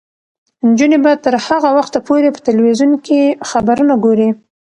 نجونې 0.69 0.97
به 1.03 1.11
تر 1.23 1.33
هغه 1.47 1.69
وخته 1.77 1.99
پورې 2.07 2.29
په 2.35 2.39
تلویزیون 2.47 2.91
کې 3.05 3.21
خبرونه 3.49 3.93
ګوري. 4.03 4.29